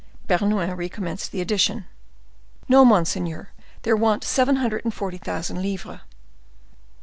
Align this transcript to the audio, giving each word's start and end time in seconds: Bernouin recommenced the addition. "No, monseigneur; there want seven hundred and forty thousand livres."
Bernouin 0.27 0.75
recommenced 0.75 1.31
the 1.31 1.41
addition. 1.41 1.85
"No, 2.67 2.83
monseigneur; 2.83 3.49
there 3.83 3.95
want 3.95 4.23
seven 4.23 4.55
hundred 4.55 4.83
and 4.83 4.91
forty 4.95 5.19
thousand 5.19 5.61
livres." 5.61 5.99